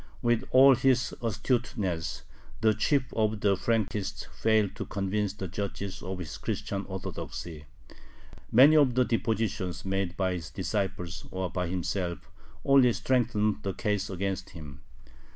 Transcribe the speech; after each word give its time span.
With 0.23 0.43
all 0.49 0.73
his 0.73 1.13
astuteness, 1.21 2.23
the 2.61 2.73
chief 2.73 3.13
of 3.13 3.39
the 3.41 3.55
Frankists 3.55 4.25
failed 4.33 4.75
to 4.77 4.85
convince 4.87 5.33
the 5.33 5.47
judges 5.47 6.01
of 6.01 6.17
his 6.17 6.39
Christian 6.39 6.87
Orthodoxy. 6.87 7.65
Many 8.51 8.77
of 8.77 8.95
the 8.95 9.05
depositions 9.05 9.85
made 9.85 10.17
by 10.17 10.33
his 10.33 10.49
disciples 10.49 11.27
or 11.29 11.51
by 11.51 11.67
himself 11.67 12.31
only 12.65 12.93
strengthened 12.93 13.57
the 13.61 13.75
case 13.75 14.09
against 14.09 14.49
him. 14.49 14.81